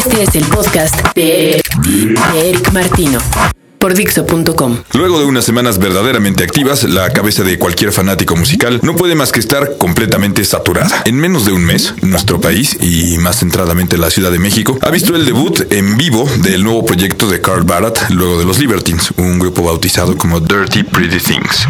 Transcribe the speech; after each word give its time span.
Este 0.00 0.22
es 0.22 0.34
el 0.34 0.44
podcast 0.46 1.14
de 1.14 1.60
Eric 2.34 2.72
Martino 2.72 3.18
por 3.78 3.92
Dixo.com. 3.92 4.78
Luego 4.94 5.18
de 5.18 5.26
unas 5.26 5.44
semanas 5.44 5.78
verdaderamente 5.78 6.42
activas, 6.42 6.84
la 6.84 7.12
cabeza 7.12 7.42
de 7.42 7.58
cualquier 7.58 7.92
fanático 7.92 8.34
musical 8.34 8.80
no 8.82 8.96
puede 8.96 9.14
más 9.14 9.30
que 9.30 9.40
estar 9.40 9.76
completamente 9.76 10.42
saturada. 10.44 11.02
En 11.04 11.16
menos 11.16 11.44
de 11.44 11.52
un 11.52 11.66
mes, 11.66 11.92
nuestro 12.00 12.40
país, 12.40 12.78
y 12.80 13.18
más 13.18 13.40
centradamente 13.40 13.98
la 13.98 14.08
Ciudad 14.08 14.30
de 14.30 14.38
México, 14.38 14.78
ha 14.80 14.88
visto 14.88 15.14
el 15.14 15.26
debut 15.26 15.70
en 15.70 15.98
vivo 15.98 16.26
del 16.38 16.64
nuevo 16.64 16.86
proyecto 16.86 17.28
de 17.28 17.42
Carl 17.42 17.64
Barat 17.64 18.08
luego 18.08 18.38
de 18.38 18.46
los 18.46 18.58
Libertines, 18.58 19.12
un 19.18 19.38
grupo 19.38 19.64
bautizado 19.64 20.16
como 20.16 20.40
Dirty 20.40 20.82
Pretty 20.82 21.18
Things. 21.18 21.66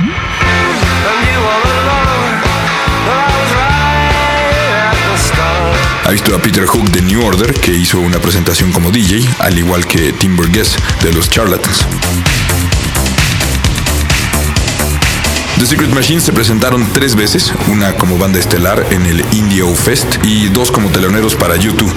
Ha 6.10 6.12
visto 6.12 6.34
a 6.34 6.42
Peter 6.42 6.66
Hook 6.66 6.90
de 6.90 7.02
New 7.02 7.24
Order, 7.24 7.54
que 7.54 7.70
hizo 7.70 8.00
una 8.00 8.18
presentación 8.18 8.72
como 8.72 8.90
DJ, 8.90 9.24
al 9.38 9.56
igual 9.56 9.86
que 9.86 10.12
Tim 10.12 10.36
Burgess 10.36 10.74
de 11.04 11.12
los 11.12 11.30
Charlatans. 11.30 11.86
The 15.56 15.66
Secret 15.66 15.90
Machines 15.90 16.24
se 16.24 16.32
presentaron 16.32 16.84
tres 16.92 17.14
veces, 17.14 17.52
una 17.68 17.94
como 17.94 18.18
banda 18.18 18.40
estelar 18.40 18.84
en 18.90 19.06
el 19.06 19.24
Indio 19.30 19.72
Fest 19.72 20.16
y 20.24 20.48
dos 20.48 20.72
como 20.72 20.88
teloneros 20.90 21.36
para 21.36 21.54
YouTube. 21.54 21.94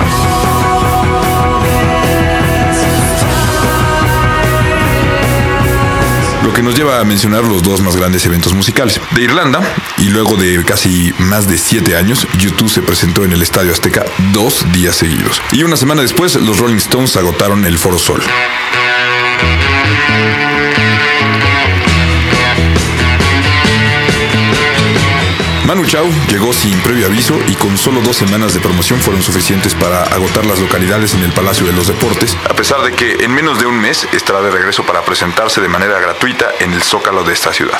Lo 6.43 6.53
que 6.53 6.61
nos 6.61 6.75
lleva 6.75 6.99
a 6.99 7.03
mencionar 7.03 7.45
los 7.45 7.63
dos 7.63 7.81
más 7.81 7.95
grandes 7.95 8.23
eventos 8.27 8.53
musicales. 8.53 9.01
De 9.15 9.23
Irlanda, 9.23 9.59
y 9.97 10.09
luego 10.09 10.35
de 10.35 10.63
casi 10.63 11.13
más 11.19 11.47
de 11.47 11.57
siete 11.57 11.95
años, 11.95 12.27
YouTube 12.39 12.69
se 12.69 12.81
presentó 12.81 13.23
en 13.23 13.33
el 13.33 13.41
Estadio 13.41 13.71
Azteca 13.71 14.05
dos 14.31 14.65
días 14.73 14.95
seguidos. 14.95 15.41
Y 15.51 15.63
una 15.63 15.77
semana 15.77 16.01
después, 16.01 16.35
los 16.35 16.59
Rolling 16.59 16.77
Stones 16.77 17.15
agotaron 17.15 17.65
el 17.65 17.77
Foro 17.77 17.99
Sol. 17.99 18.21
Manu 25.65 25.85
Chao 25.85 26.05
llegó 26.29 26.51
sin 26.51 26.77
previo 26.81 27.05
aviso 27.05 27.39
y 27.47 27.55
con 27.55 27.77
solo 27.77 28.01
dos 28.01 28.17
semanas 28.17 28.53
de 28.53 28.59
promoción 28.59 28.99
fueron 28.99 29.23
suficientes 29.23 29.73
para 29.75 30.03
agotar 30.03 30.45
las 30.45 30.59
localidades 30.59 31.13
en 31.13 31.23
el 31.23 31.31
Palacio 31.31 31.65
de 31.65 31.71
los 31.71 31.87
Deportes, 31.87 32.35
a 32.49 32.53
pesar 32.53 32.81
de 32.81 32.91
que 32.91 33.23
en 33.23 33.33
menos 33.33 33.59
de 33.59 33.65
un 33.65 33.79
mes 33.79 34.05
estará 34.11 34.41
de 34.41 34.51
regreso 34.51 34.83
para 34.83 35.03
presentarse 35.05 35.61
de 35.61 35.69
manera 35.69 35.99
gratuita 35.99 36.47
en 36.59 36.73
el 36.73 36.83
Zócalo 36.83 37.23
de 37.23 37.33
esta 37.33 37.53
ciudad. 37.53 37.77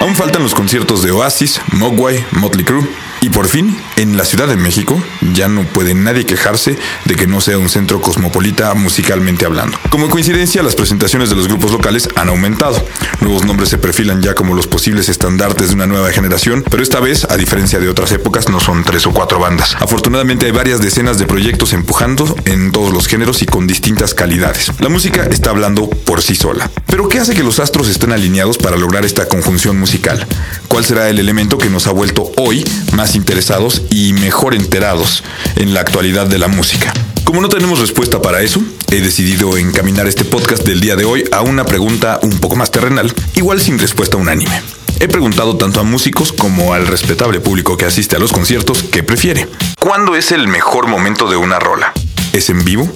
Aún 0.00 0.16
faltan 0.16 0.42
los 0.42 0.54
conciertos 0.54 1.02
de 1.02 1.12
Oasis, 1.12 1.60
Mogwai, 1.72 2.24
Motley 2.32 2.64
Crue, 2.64 2.86
y 3.22 3.28
por 3.28 3.48
fin, 3.48 3.76
en 3.96 4.16
la 4.16 4.24
Ciudad 4.24 4.48
de 4.48 4.56
México, 4.56 5.00
ya 5.34 5.48
no 5.48 5.64
puede 5.64 5.94
nadie 5.94 6.24
quejarse 6.24 6.78
de 7.04 7.14
que 7.16 7.26
no 7.26 7.40
sea 7.40 7.58
un 7.58 7.68
centro 7.68 8.00
cosmopolita 8.00 8.72
musicalmente 8.74 9.44
hablando. 9.44 9.78
Como 9.90 10.08
coincidencia, 10.08 10.62
las 10.62 10.74
presentaciones 10.74 11.28
de 11.28 11.36
los 11.36 11.46
grupos 11.46 11.70
locales 11.70 12.08
han 12.14 12.30
aumentado. 12.30 12.82
Nuevos 13.20 13.44
nombres 13.44 13.68
se 13.68 13.76
perfilan 13.78 14.22
ya 14.22 14.34
como 14.34 14.54
los 14.54 14.66
posibles 14.66 15.08
estandartes 15.10 15.68
de 15.68 15.74
una 15.74 15.86
nueva 15.86 16.10
generación, 16.12 16.64
pero 16.70 16.82
esta 16.82 17.00
vez, 17.00 17.26
a 17.28 17.36
diferencia 17.36 17.78
de 17.78 17.88
otras 17.88 18.10
épocas, 18.12 18.48
no 18.48 18.58
son 18.58 18.84
tres 18.84 19.06
o 19.06 19.12
cuatro 19.12 19.38
bandas. 19.38 19.76
Afortunadamente 19.80 20.46
hay 20.46 20.52
varias 20.52 20.80
decenas 20.80 21.18
de 21.18 21.26
proyectos 21.26 21.74
empujando 21.74 22.34
en 22.46 22.72
todos 22.72 22.92
los 22.92 23.06
géneros 23.06 23.42
y 23.42 23.46
con 23.46 23.66
distintas 23.66 24.14
calidades. 24.14 24.72
La 24.78 24.88
música 24.88 25.24
está 25.24 25.50
hablando 25.50 25.90
por 25.90 26.22
sí 26.22 26.34
sola. 26.34 26.70
Pero 26.86 27.08
¿qué 27.08 27.18
hace 27.18 27.34
que 27.34 27.44
los 27.44 27.60
astros 27.60 27.88
estén 27.88 28.12
alineados 28.12 28.56
para 28.56 28.76
lograr 28.76 29.04
esta 29.04 29.28
conjunción 29.28 29.78
musical? 29.78 30.26
¿Cuál 30.68 30.84
será 30.84 31.08
el 31.10 31.18
elemento 31.18 31.58
que 31.58 31.68
nos 31.68 31.86
ha 31.86 31.92
vuelto 31.92 32.30
hoy 32.36 32.64
más 32.92 33.09
interesados 33.14 33.82
y 33.90 34.12
mejor 34.12 34.54
enterados 34.54 35.22
en 35.56 35.74
la 35.74 35.80
actualidad 35.80 36.26
de 36.26 36.38
la 36.38 36.48
música. 36.48 36.92
Como 37.24 37.40
no 37.40 37.48
tenemos 37.48 37.78
respuesta 37.78 38.20
para 38.20 38.42
eso, 38.42 38.60
he 38.90 39.00
decidido 39.00 39.56
encaminar 39.56 40.06
este 40.06 40.24
podcast 40.24 40.64
del 40.64 40.80
día 40.80 40.96
de 40.96 41.04
hoy 41.04 41.24
a 41.32 41.42
una 41.42 41.64
pregunta 41.64 42.18
un 42.22 42.40
poco 42.40 42.56
más 42.56 42.70
terrenal, 42.70 43.12
igual 43.34 43.60
sin 43.60 43.78
respuesta 43.78 44.16
unánime. 44.16 44.60
He 44.98 45.08
preguntado 45.08 45.56
tanto 45.56 45.80
a 45.80 45.84
músicos 45.84 46.32
como 46.32 46.74
al 46.74 46.86
respetable 46.86 47.40
público 47.40 47.76
que 47.76 47.86
asiste 47.86 48.16
a 48.16 48.18
los 48.18 48.32
conciertos 48.32 48.82
qué 48.82 49.02
prefiere. 49.02 49.48
¿Cuándo 49.78 50.14
es 50.16 50.32
el 50.32 50.48
mejor 50.48 50.88
momento 50.88 51.30
de 51.30 51.36
una 51.36 51.58
rola? 51.58 51.92
¿Es 52.32 52.50
en 52.50 52.64
vivo? 52.64 52.88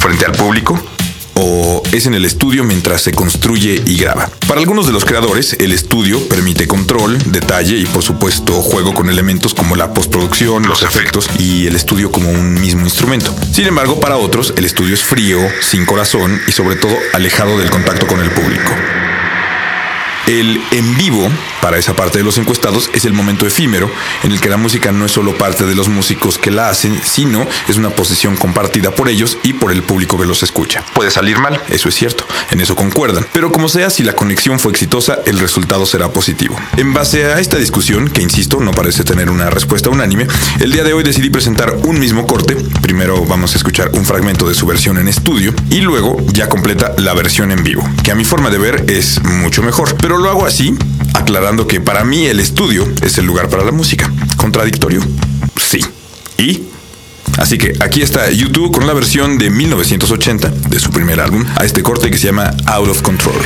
¿Frente 0.00 0.26
al 0.26 0.32
público? 0.32 0.78
O 1.34 1.82
es 1.92 2.06
en 2.06 2.14
el 2.14 2.24
estudio 2.24 2.64
mientras 2.64 3.02
se 3.02 3.12
construye 3.12 3.82
y 3.84 3.96
graba. 3.96 4.30
Para 4.46 4.60
algunos 4.60 4.86
de 4.86 4.92
los 4.92 5.04
creadores, 5.04 5.54
el 5.54 5.72
estudio 5.72 6.26
permite 6.28 6.66
control, 6.66 7.18
detalle 7.26 7.76
y 7.76 7.86
por 7.86 8.02
supuesto 8.02 8.54
juego 8.62 8.94
con 8.94 9.08
elementos 9.08 9.54
como 9.54 9.76
la 9.76 9.92
postproducción, 9.92 10.66
los 10.66 10.82
efectos 10.82 11.28
y 11.38 11.66
el 11.66 11.76
estudio 11.76 12.10
como 12.10 12.30
un 12.30 12.54
mismo 12.54 12.82
instrumento. 12.82 13.34
Sin 13.52 13.66
embargo, 13.66 14.00
para 14.00 14.16
otros, 14.16 14.54
el 14.56 14.64
estudio 14.64 14.94
es 14.94 15.02
frío, 15.02 15.38
sin 15.60 15.84
corazón 15.86 16.40
y 16.46 16.52
sobre 16.52 16.76
todo 16.76 16.96
alejado 17.12 17.58
del 17.58 17.70
contacto 17.70 18.06
con 18.06 18.20
el 18.20 18.30
público. 18.30 18.72
El 20.26 20.62
en 20.70 20.96
vivo, 20.96 21.28
para 21.64 21.78
esa 21.78 21.96
parte 21.96 22.18
de 22.18 22.24
los 22.24 22.36
encuestados, 22.36 22.90
es 22.92 23.06
el 23.06 23.14
momento 23.14 23.46
efímero 23.46 23.90
en 24.22 24.32
el 24.32 24.38
que 24.38 24.50
la 24.50 24.58
música 24.58 24.92
no 24.92 25.06
es 25.06 25.12
solo 25.12 25.38
parte 25.38 25.64
de 25.64 25.74
los 25.74 25.88
músicos 25.88 26.36
que 26.36 26.50
la 26.50 26.68
hacen, 26.68 27.00
sino 27.02 27.46
es 27.66 27.78
una 27.78 27.88
posición 27.88 28.36
compartida 28.36 28.90
por 28.90 29.08
ellos 29.08 29.38
y 29.42 29.54
por 29.54 29.72
el 29.72 29.82
público 29.82 30.18
que 30.18 30.26
los 30.26 30.42
escucha. 30.42 30.84
Puede 30.94 31.10
salir 31.10 31.38
mal, 31.38 31.58
eso 31.70 31.88
es 31.88 31.94
cierto, 31.94 32.26
en 32.50 32.60
eso 32.60 32.76
concuerdan, 32.76 33.26
pero 33.32 33.50
como 33.50 33.70
sea, 33.70 33.88
si 33.88 34.02
la 34.02 34.12
conexión 34.12 34.60
fue 34.60 34.72
exitosa, 34.72 35.20
el 35.24 35.38
resultado 35.38 35.86
será 35.86 36.10
positivo. 36.10 36.54
En 36.76 36.92
base 36.92 37.24
a 37.24 37.40
esta 37.40 37.56
discusión, 37.56 38.10
que 38.10 38.20
insisto, 38.20 38.60
no 38.60 38.72
parece 38.72 39.02
tener 39.02 39.30
una 39.30 39.48
respuesta 39.48 39.88
unánime, 39.88 40.26
el 40.60 40.70
día 40.70 40.84
de 40.84 40.92
hoy 40.92 41.02
decidí 41.02 41.30
presentar 41.30 41.78
un 41.84 41.98
mismo 41.98 42.26
corte. 42.26 42.58
Primero 42.82 43.24
vamos 43.24 43.54
a 43.54 43.56
escuchar 43.56 43.90
un 43.94 44.04
fragmento 44.04 44.46
de 44.46 44.54
su 44.54 44.66
versión 44.66 44.98
en 44.98 45.08
estudio 45.08 45.54
y 45.70 45.80
luego 45.80 46.18
ya 46.26 46.50
completa 46.50 46.92
la 46.98 47.14
versión 47.14 47.52
en 47.52 47.64
vivo, 47.64 47.88
que 48.02 48.10
a 48.10 48.14
mi 48.14 48.26
forma 48.26 48.50
de 48.50 48.58
ver 48.58 48.84
es 48.88 49.22
mucho 49.22 49.62
mejor. 49.62 49.96
Pero 49.96 50.18
lo 50.18 50.28
hago 50.28 50.44
así, 50.44 50.76
aclarando 51.14 51.66
que 51.66 51.80
para 51.80 52.04
mí 52.04 52.26
el 52.26 52.40
estudio 52.40 52.86
es 53.02 53.18
el 53.18 53.26
lugar 53.26 53.48
para 53.48 53.64
la 53.64 53.72
música. 53.72 54.12
¿Contradictorio? 54.36 55.00
Sí. 55.56 55.80
¿Y? 56.38 56.64
Así 57.38 57.58
que 57.58 57.72
aquí 57.80 58.02
está 58.02 58.30
YouTube 58.30 58.72
con 58.72 58.86
la 58.86 58.92
versión 58.92 59.38
de 59.38 59.50
1980 59.50 60.48
de 60.68 60.78
su 60.78 60.90
primer 60.90 61.20
álbum 61.20 61.44
a 61.56 61.64
este 61.64 61.82
corte 61.82 62.10
que 62.10 62.18
se 62.18 62.26
llama 62.26 62.54
Out 62.66 62.90
of 62.90 63.02
Control. 63.02 63.40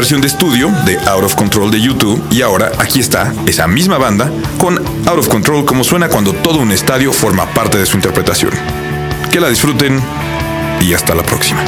Versión 0.00 0.22
de 0.22 0.28
estudio 0.28 0.72
de 0.86 0.98
Out 1.10 1.24
of 1.24 1.34
Control 1.34 1.70
de 1.70 1.78
YouTube 1.78 2.18
y 2.30 2.40
ahora 2.40 2.72
aquí 2.78 3.00
está 3.00 3.34
esa 3.44 3.66
misma 3.66 3.98
banda 3.98 4.30
con 4.56 4.78
Out 5.06 5.18
of 5.18 5.28
Control 5.28 5.66
como 5.66 5.84
suena 5.84 6.08
cuando 6.08 6.32
todo 6.32 6.58
un 6.58 6.72
estadio 6.72 7.12
forma 7.12 7.44
parte 7.52 7.76
de 7.76 7.84
su 7.84 7.96
interpretación. 7.96 8.50
Que 9.30 9.40
la 9.40 9.50
disfruten 9.50 10.00
y 10.80 10.94
hasta 10.94 11.14
la 11.14 11.22
próxima. 11.22 11.60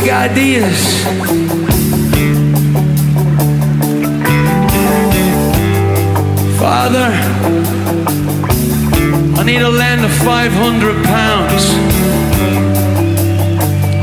Big 0.00 0.08
ideas. 0.08 1.04
Father, 6.58 7.08
I 9.38 9.42
need 9.44 9.62
a 9.62 9.68
land 9.68 10.04
of 10.04 10.10
500 10.10 11.04
pounds 11.04 11.64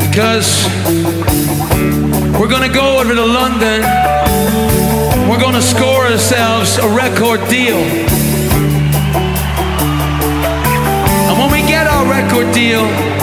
because 0.05 0.49
we're 2.39 2.51
gonna 2.55 2.73
go 2.73 2.99
over 2.99 3.13
to 3.13 3.25
London. 3.25 3.81
We're 5.29 5.41
gonna 5.41 5.61
score 5.61 6.05
ourselves 6.05 6.77
a 6.77 6.87
record 6.87 7.41
deal. 7.49 7.81
And 11.27 11.35
when 11.39 11.51
we 11.51 11.61
get 11.67 11.85
our 11.87 12.05
record 12.05 12.53
deal, 12.53 13.20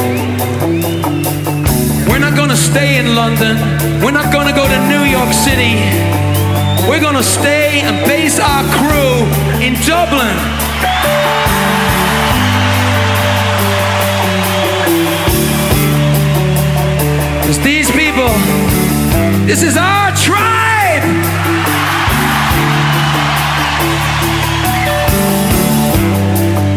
stay 2.59 2.99
in 2.99 3.15
London. 3.15 3.57
We're 4.03 4.19
not 4.21 4.33
gonna 4.33 4.53
go 4.53 4.67
to 4.67 4.79
New 4.89 5.05
York 5.05 5.33
City. 5.33 5.75
We're 6.89 7.01
gonna 7.01 7.23
stay 7.23 7.81
and 7.87 7.97
base 8.07 8.39
our 8.41 8.65
crew 8.77 9.15
in 9.65 9.75
Dublin. 9.87 10.37
Because 17.41 17.61
these 17.65 17.91
people, 17.91 18.33
this 19.47 19.63
is 19.63 19.77
our 19.77 20.11
tribe. 20.17 21.05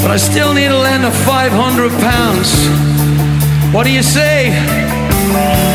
But 0.02 0.12
I 0.12 0.18
still 0.18 0.54
need 0.54 0.72
a 0.72 0.78
land 0.78 1.06
of 1.06 1.14
500 1.14 1.92
pounds. 2.00 2.70
What 3.74 3.86
do 3.86 3.92
you 3.92 4.04
say? 4.04 5.71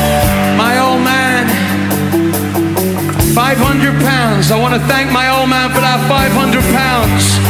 500 3.56 4.00
pounds. 4.04 4.50
I 4.50 4.60
want 4.60 4.74
to 4.74 4.80
thank 4.84 5.10
my 5.10 5.32
old 5.32 5.48
man 5.48 5.72
for 5.72 5.80
that 5.80 5.96
500 6.12 6.60
pounds. 6.76 7.40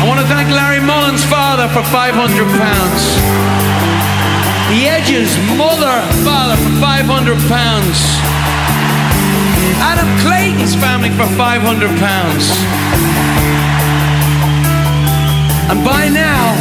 I 0.00 0.08
want 0.08 0.20
to 0.20 0.28
thank 0.32 0.48
Larry 0.48 0.80
Mullen's 0.80 1.20
father 1.28 1.68
for 1.68 1.84
500 1.84 2.16
pounds. 2.16 3.02
The 4.72 4.88
Edge's 4.88 5.36
mother, 5.60 6.00
father 6.24 6.56
for 6.56 6.72
500 6.80 7.36
pounds. 7.52 7.98
Adam 9.84 10.08
Clayton's 10.24 10.72
family 10.72 11.12
for 11.12 11.28
500 11.36 11.92
pounds. 12.00 12.44
And 15.68 15.84
by 15.84 16.08
now, 16.08 16.56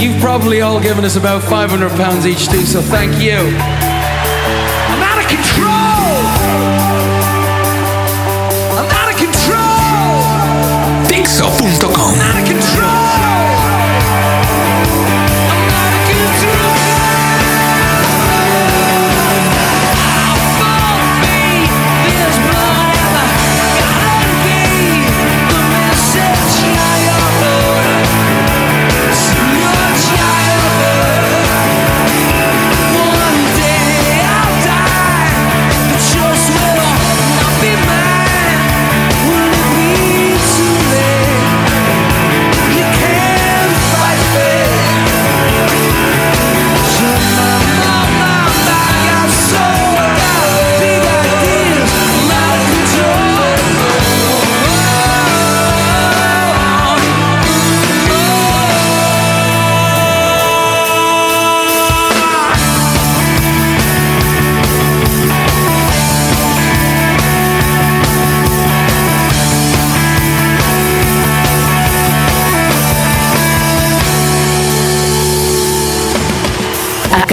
you've 0.00 0.16
probably 0.20 0.62
all 0.62 0.80
given 0.80 1.04
us 1.04 1.16
about 1.16 1.42
500 1.42 1.90
pounds 2.00 2.24
each 2.24 2.48
too, 2.48 2.64
so 2.64 2.80
thank 2.80 3.20
you. 3.20 3.36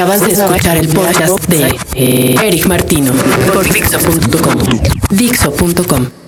Acabas 0.06 0.28
de 0.28 0.34
escuchar 0.34 0.78
el 0.78 0.88
podcast 0.90 1.48
de 1.48 1.76
eh, 1.96 2.36
Eric 2.44 2.68
Martino 2.68 3.12
por 3.52 3.68
Dixo.com. 3.68 4.80
Dixo.com. 5.10 6.25